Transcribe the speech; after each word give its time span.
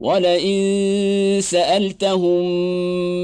ولئن 0.00 1.40
سألتهم 1.40 2.44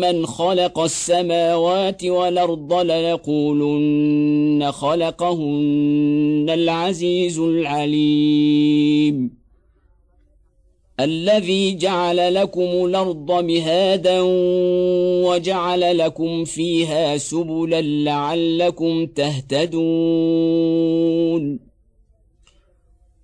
من 0.01 0.27
خلق 0.27 0.79
السماوات 0.79 2.05
والأرض 2.05 2.73
ليقولن 2.73 4.73
خلقهن 4.73 6.47
العزيز 6.51 7.39
العليم. 7.39 9.31
الذي 11.01 11.75
جعل 11.75 12.35
لكم 12.35 12.61
الأرض 12.61 13.45
مهادا 13.45 14.21
وجعل 15.27 15.99
لكم 15.99 16.45
فيها 16.45 17.17
سبلا 17.17 17.83
لعلكم 17.83 19.07
تهتدون. 19.07 19.75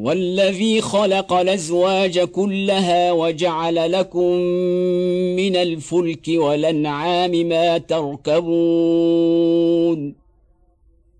والذي 0.00 0.80
خلق 0.80 1.32
الأزواج 1.32 2.18
كلها 2.18 3.12
وجعل 3.12 3.92
لكم 3.92 4.32
من 5.36 5.56
الفلك 5.56 6.28
والأنعام 6.28 7.30
ما 7.30 7.78
تركبون. 7.78 8.60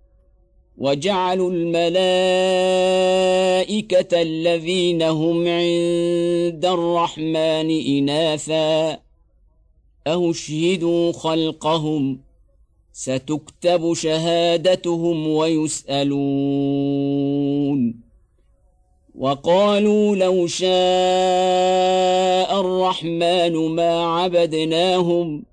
وجعلوا 0.81 1.51
الملائكة 1.51 2.21
الذين 4.21 5.01
هم 5.01 5.37
عند 5.47 6.65
الرحمن 6.65 7.69
إناثا. 7.97 8.99
أهشهدوا 10.07 11.11
خلقهم؟ 11.11 12.19
ستكتب 12.93 13.93
شهادتهم 13.93 15.27
ويسألون. 15.27 16.11
وقالوا 19.19 20.15
لو 20.15 20.47
شاء 20.47 20.69
الرحمن 22.59 23.55
ما 23.55 24.05
عبدناهم 24.05 25.50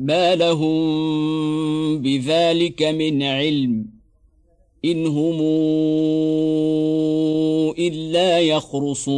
ما 0.00 0.36
لهم 0.36 1.98
بذلك 2.02 2.82
من 2.82 3.22
علم 3.22 3.86
ان 4.84 5.06
هم 5.06 5.40
الا 7.78 8.40
يخرصون 8.40 9.10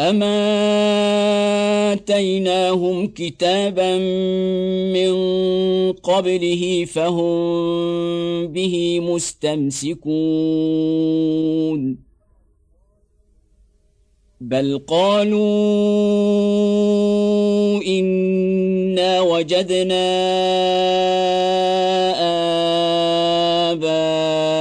اما 0.00 0.42
اتيناهم 1.92 3.06
كتابا 3.06 3.98
من 4.92 5.12
قبله 5.92 6.84
فهم 6.84 7.32
به 8.46 9.00
مستمسكون 9.00 10.02
بل 14.40 14.78
قالوا 14.86 15.42
انا 17.86 19.20
وجدنا 19.20 20.02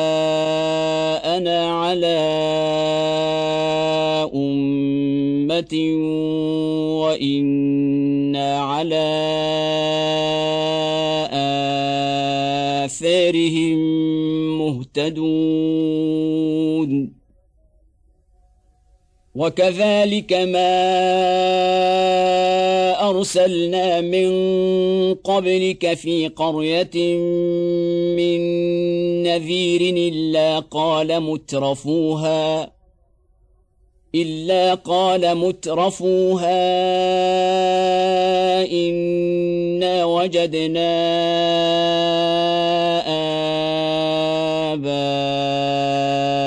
اباءنا 0.02 1.58
على 1.82 2.20
امه 4.34 5.74
وأنا 7.02 8.60
على 8.60 9.08
آثارهم 12.86 13.78
مهتدون 14.60 16.02
وكذلك 19.36 20.34
ما 20.34 22.21
ارسلنا 23.12 24.02
من 24.02 24.30
قبلك 25.14 25.94
في 25.94 26.28
قرية 26.28 27.18
من 28.18 28.42
نذير 29.24 29.82
إلا 29.98 30.60
قال 30.60 31.20
مترفوها 31.20 32.72
إلا 34.16 34.74
قال 34.74 35.38
مترفوها 35.38 36.62
إنا 38.72 40.06
وجدنا 40.06 40.92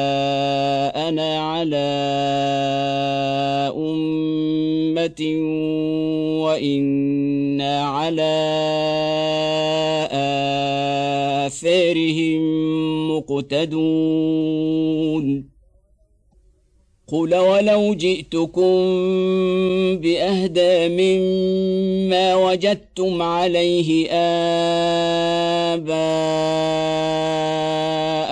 آباءنا 0.05 1.39
على 1.41 1.87
أمة 3.77 5.21
وأنا 6.45 7.85
على 7.85 8.37
اثارهم 11.47 12.43
مقتدون 13.17 14.35
قل 17.09 17.35
ولو 17.35 17.95
جئتكم 17.95 18.75
باهدى 19.97 20.89
مما 20.89 22.35
وجدتم 22.35 23.23
عليه 23.23 24.11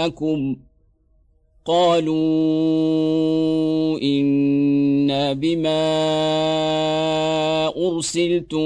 اباءكم 0.03 0.57
قالوا 1.65 2.23
إنا 4.03 5.33
بما 5.33 5.77
أرسلتم 7.77 8.63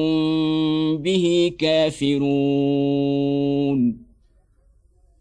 به 0.96 1.52
كافرون. 1.58 3.96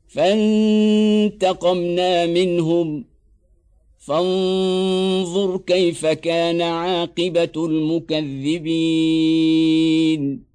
فانتقمنا 0.07 2.25
منهم. 2.25 3.05
فانظر 3.97 5.57
كيف 5.57 6.05
كان 6.05 6.61
عاقبة 6.61 7.51
المكذبين. 7.55 10.54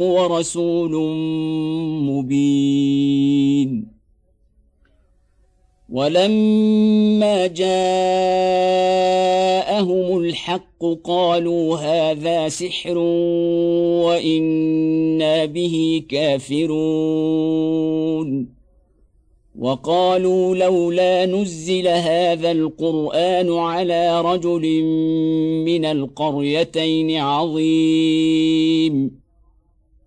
ورسول 0.00 0.96
مبين. 2.02 4.00
ولما 5.92 7.46
جاءهم 7.46 7.78
الحق 10.18 10.84
قالوا 11.04 11.76
هذا 11.76 12.48
سحر 12.48 12.98
وإنا 14.04 15.44
به 15.44 16.02
كافرون. 16.08 17.80
وقالوا 19.58 20.56
لولا 20.56 21.26
نزل 21.26 21.88
هذا 21.88 22.50
القرآن 22.50 23.58
على 23.58 24.20
رجل 24.20 24.82
من 25.64 25.84
القريتين 25.84 27.16
عظيم. 27.16 29.19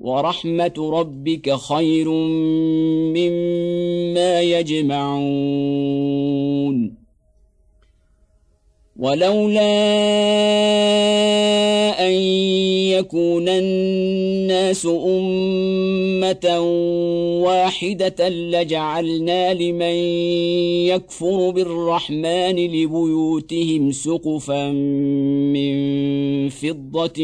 ورحمة 0.00 0.90
ربك 0.92 1.54
خير 1.54 2.08
مما 3.14 4.40
يجمعون. 4.40 5.86
ولولا 8.96 9.66
أن 12.06 12.12
يكون 12.92 13.48
الناس 13.48 14.86
امه 16.30 16.60
واحدة 17.42 18.28
لجعلنا 18.28 19.54
لمن 19.54 19.96
يكفر 20.86 21.50
بالرحمن 21.50 22.56
لبيوتهم 22.56 23.92
سقفا 23.92 24.70
من 25.52 25.76
فضه 26.48 27.22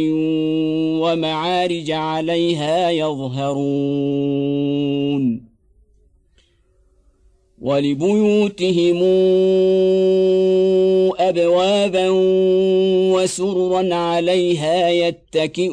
ومعارج 1.02 1.90
عليها 1.90 2.90
يظهرون 2.90 4.32
ولبيوتهم 7.62 8.98
ابوابا 11.18 12.08
وسررا 13.14 13.94
عليها 13.94 14.88
يتكئون 14.88 15.72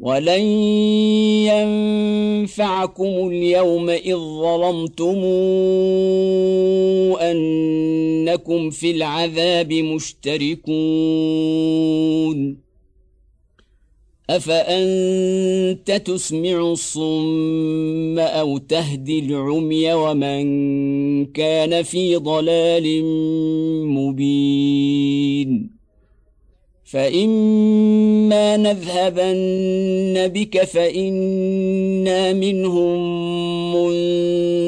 ولن 0.00 0.40
ينفعكم 2.40 3.28
اليوم 3.28 3.90
إذ 3.90 4.16
ظلمتم 4.16 5.24
أنكم 7.20 8.70
في 8.70 8.90
العذاب 8.90 9.72
مشتركون. 9.72 10.70
أفأنت 14.30 16.02
تسمع 16.06 16.72
الصم 16.72 18.18
أو 18.18 18.58
تهدي 18.58 19.18
العمي 19.18 19.92
ومن 19.92 21.26
كان 21.26 21.82
في 21.82 22.16
ضلال 22.16 23.04
مبين؟ 23.84 25.79
فإما 26.90 28.56
نذهبن 28.56 30.28
بك 30.28 30.64
فإنا 30.64 32.32
منهم 32.32 33.00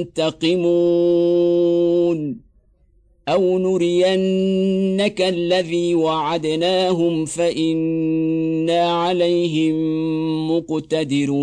منتقمون 0.07 0.83
أو 3.29 3.59
نرينك 3.59 5.23
الذي 5.23 5.95
وعدناهم 5.95 7.25
فإنا 7.25 8.93
عليهم 8.93 9.77
مقتدرون 10.51 11.43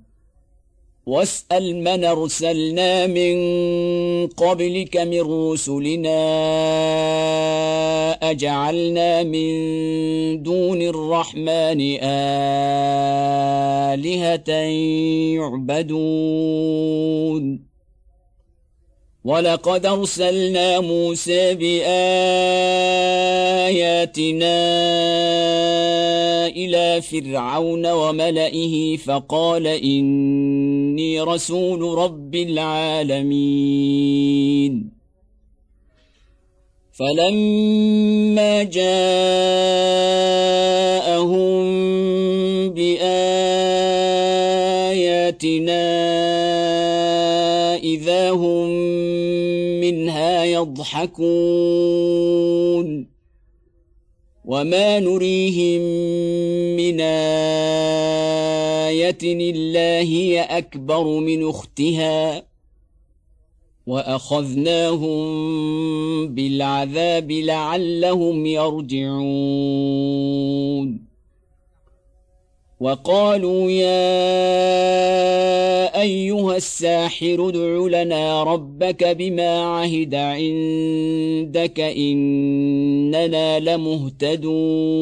واسأل 1.05 1.83
من 1.83 2.05
أرسلنا 2.05 3.07
من 3.07 3.35
قبلك 4.27 4.97
من 4.97 5.51
رسلنا 5.51 6.21
أجعلنا 8.31 9.23
من 9.23 10.43
دون 10.43 10.81
الرحمن 10.81 11.97
آلهة 13.91 14.49
يعبدون. 15.81 17.71
ولقد 19.23 19.85
أرسلنا 19.85 20.79
موسى 20.79 21.55
بآياتنا 21.55 21.91
إلى 26.47 27.01
فرعون 27.01 27.91
وملئه 27.91 28.97
فقال 28.97 29.67
إني 31.01 31.21
رسول 31.21 31.81
رب 31.97 32.35
العالمين. 32.35 33.41
فلما 36.93 38.63
جاءهم 38.63 38.91
بآياتنا 42.69 43.01
إذا 47.75 48.31
هم 48.31 48.69
منها 49.81 50.43
يضحكون. 50.43 51.11
وما 54.45 54.99
نريهم 54.99 55.81
من 56.75 57.01
آية 58.91 59.17
إلا 59.23 59.99
هي 59.99 60.41
أكبر 60.41 61.03
من 61.03 61.49
أختها 61.49 62.43
وأخذناهم 63.87 65.21
بالعذاب 66.27 67.31
لعلهم 67.31 68.45
يرجعون 68.45 69.81
وقالوا 72.79 73.71
يا 73.71 74.01
ايها 76.01 76.57
الساحر 76.57 77.49
ادع 77.49 78.01
لنا 78.01 78.43
ربك 78.43 79.03
بما 79.03 79.59
عهد 79.59 80.15
عندك 80.15 81.79
اننا 81.79 83.59
لمهتدون 83.59 85.01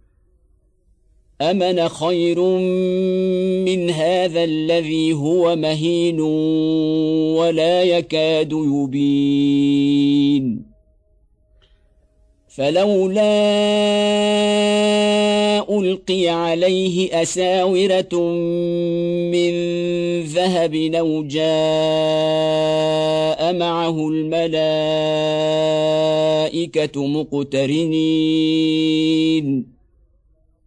امن 1.41 1.89
خير 1.89 2.39
من 3.65 3.89
هذا 3.89 4.43
الذي 4.43 5.13
هو 5.13 5.55
مهين 5.55 6.19
ولا 7.39 7.83
يكاد 7.83 8.51
يبين 8.51 9.91
فلولا 12.47 13.31
القي 15.69 16.27
عليه 16.27 17.21
اساوره 17.21 18.21
من 19.31 19.51
ذهب 20.23 20.75
أو 20.75 21.23
جاء 21.23 21.41
معه 23.53 24.09
الملائكه 24.09 24.67
مقترنين 27.07 28.31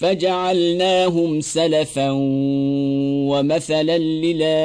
فجعلناهم 0.00 1.40
سلفا 1.40 2.10
ومثلا 3.30 3.98
للآخرين. 3.98 4.60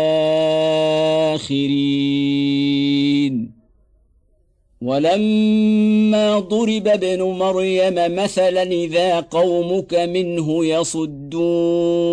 ولما 4.82 6.40
ضرب 6.40 6.88
ابن 6.88 7.22
مريم 7.22 8.16
مثلا 8.16 8.64
إذا 8.64 9.20
قومك 9.20 9.94
منه 9.94 10.66
يصدون. 10.66 12.06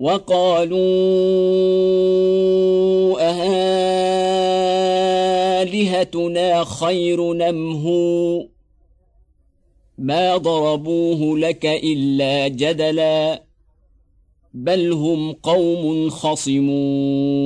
وقالوا 0.00 0.78
أهالهتنا 5.60 6.64
خير 6.64 7.32
نمهو 7.32 8.44
ما 9.98 10.36
ضربوه 10.36 11.38
لك 11.38 11.66
إلا 11.66 12.48
جدلا 12.48 13.42
بل 14.54 14.92
هم 14.92 15.32
قوم 15.32 16.10
خصمون 16.10 17.38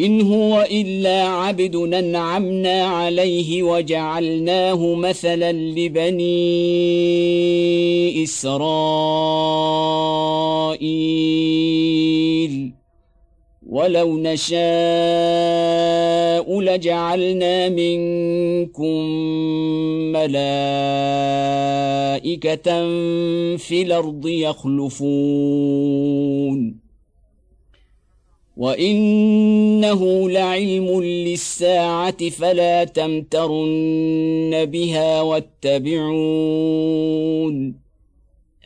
ان 0.00 0.20
هو 0.20 0.68
الا 0.70 1.22
عبد 1.22 1.76
انعمنا 1.76 2.84
عليه 2.84 3.62
وجعلناه 3.62 4.94
مثلا 4.94 5.52
لبني 5.52 6.22
اسرائيل 8.22 9.60
ولو 13.70 14.18
نشاء 14.18 14.60
لجعلنا 16.60 17.68
منكم 17.68 19.04
ملائكه 20.12 21.20
في 23.56 23.82
الأرض 23.82 24.26
يخلفون 24.26 25.50
وانه 28.56 30.30
لعلم 30.30 31.02
للساعه 31.02 32.28
فلا 32.28 32.84
تمترن 32.84 34.64
بها 34.64 35.20
واتبعون 35.22 36.20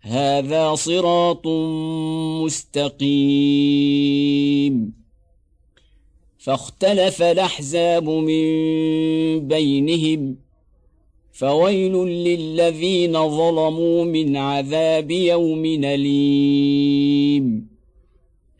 هذا 0.00 0.74
صراط 0.74 1.46
مستقيم. 2.44 3.00
فاختلف 6.38 7.22
الأحزاب 7.22 8.08
من 8.08 8.44
بينهم 9.48 10.36
فويل 11.32 11.92
للذين 12.06 13.12
ظلموا 13.12 14.04
من 14.04 14.36
عذاب 14.36 15.10
يوم 15.10 15.64
أليم. 15.64 17.69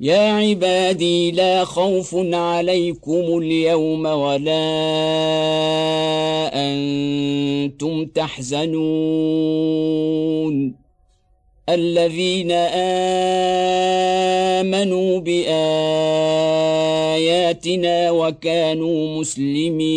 يا 0.00 0.32
عبادي 0.32 1.30
لا 1.30 1.64
خوف 1.64 2.16
عليكم 2.32 3.38
اليوم 3.38 4.06
ولا 4.06 4.60
أنتم 6.54 8.06
تحزنون. 8.06 8.76
الذين 11.68 12.52
امنوا 14.60 15.20
باياتنا 15.20 15.60
وكانوا 18.10 19.20
مسلمين. 19.20 19.96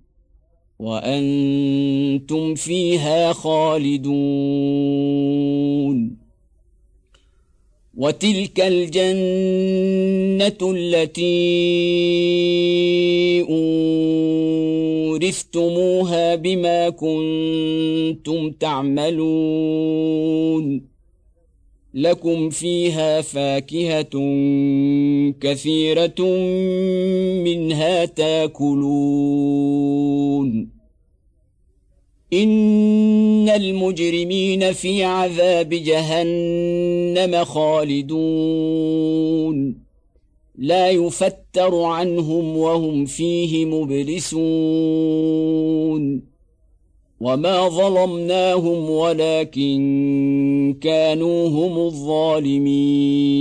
وأنتم 0.81 2.55
فيها 2.55 3.33
خالدون. 3.33 4.21
وتلك 7.97 8.59
الجنة 8.59 9.13
التي 10.61 11.21
أورثتموها 15.19 16.35
بما 16.35 16.89
كنتم 16.89 18.51
تعملون. 18.51 19.31
لكم 21.93 22.49
فيها 22.49 23.21
فاكهة 23.21 24.09
كثيرة 25.41 26.21
منها 27.43 28.05
تاكلون. 28.05 28.81
إن 32.33 33.49
المجرمين 33.49 34.71
في 34.73 35.03
عذاب 35.03 35.69
جهنم 35.69 37.45
خالدون. 37.45 38.31
لا 40.57 40.89
يفتر 40.89 41.81
عنهم 41.81 42.57
وهم 42.57 43.05
فيه 43.05 43.65
مبلسون. 43.65 44.41
وما 47.21 47.69
ظلمناهم 47.69 48.89
ولكن 48.89 49.81
كانوا 50.81 51.49
هم 51.49 51.77
الظالمين. 51.77 53.31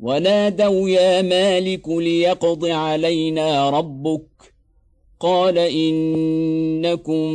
ونادوا 0.00 0.88
يا 0.88 1.22
مالك 1.22 1.88
ليقض 1.88 2.66
علينا 2.66 3.70
ربك. 3.70 4.57
قال 5.20 5.58
إنكم 5.58 7.32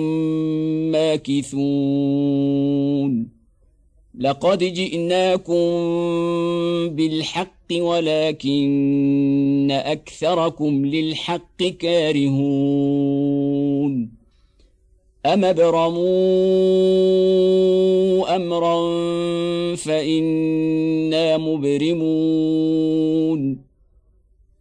ماكثون. 0.92 1.84
لقد 4.20 4.64
جئناكم 4.64 5.64
بالحق 6.90 7.74
ولكن 7.74 9.68
أكثركم 9.72 10.86
للحق 10.86 11.64
كارهون. 11.64 13.14
أم 15.26 15.46
أبرموا 15.46 16.06
أمرا 18.36 18.76
فإنا 19.76 21.38
مبرمون. 21.38 22.84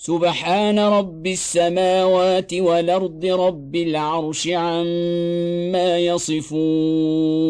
سبحان 0.00 0.78
رب 0.78 1.26
السماوات 1.26 2.54
والأرض 2.54 3.24
رب 3.24 3.76
العرش 3.76 4.48
عما 4.48 5.98
يصفون. 5.98 7.48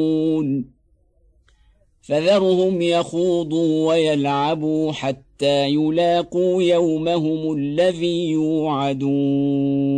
فذرهم 2.00 2.82
يخوضوا 2.82 3.88
ويلعبوا 3.88 4.92
حتى 4.92 5.68
يلاقوا 5.68 6.62
يومهم 6.62 7.52
الذي 7.52 8.30
يوعدون. 8.30 9.97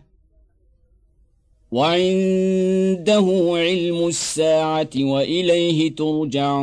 وعنده 1.71 3.51
علم 3.55 4.07
الساعة 4.07 4.89
وإليه 4.97 5.95
ترجعون. 5.95 6.61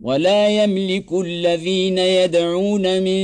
ولا 0.00 0.64
يملك 0.64 1.12
الذين 1.12 1.98
يدعون 1.98 3.02
من 3.02 3.22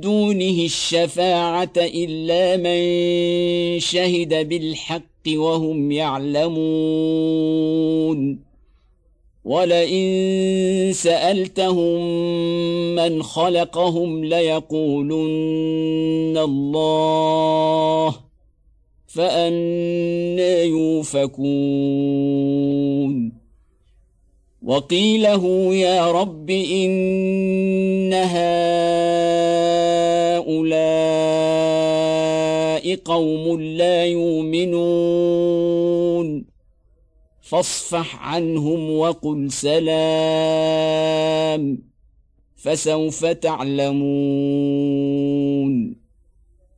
دونه 0.00 0.64
الشفاعة 0.64 1.72
إلا 1.76 2.56
من 2.56 2.80
شهد 3.80 4.48
بالحق 4.48 5.28
وهم 5.28 5.92
يعلمون. 5.92 6.56
ولئن 9.46 10.92
سألتهم 10.92 12.00
من 12.94 13.22
خلقهم 13.22 14.24
ليقولن 14.24 15.18
الله 16.38 18.14
فانى 19.06 20.64
يوفكون. 20.64 21.46
وقيله 24.66 25.74
يا 25.74 26.10
رب 26.10 26.50
إن 26.50 28.14
هؤلاء 28.14 28.46
قوم 33.04 33.60
لا 33.60 34.04
يؤمنون. 34.04 35.85
فاصفح 37.48 38.16
عنهم 38.22 38.90
وقل 38.90 39.50
سلام 39.50 40.82
فسوف 42.56 43.24
تعلمون. 43.24 44.06